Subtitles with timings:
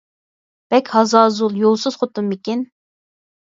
[0.73, 2.65] بەك ھازازۇل، يولسىز خوتۇنمىكىن.